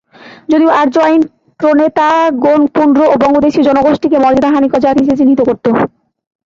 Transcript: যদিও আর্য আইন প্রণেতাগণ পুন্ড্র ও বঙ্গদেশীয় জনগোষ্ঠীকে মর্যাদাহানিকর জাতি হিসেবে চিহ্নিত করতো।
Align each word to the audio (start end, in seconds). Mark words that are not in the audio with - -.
যদিও 0.49 0.69
আর্য 0.81 0.95
আইন 0.99 1.21
প্রণেতাগণ 1.59 2.61
পুন্ড্র 2.75 3.01
ও 3.07 3.15
বঙ্গদেশীয় 3.21 3.65
জনগোষ্ঠীকে 3.67 4.17
মর্যাদাহানিকর 4.19 4.83
জাতি 4.85 4.99
হিসেবে 5.01 5.19
চিহ্নিত 5.19 5.41
করতো। 5.49 5.69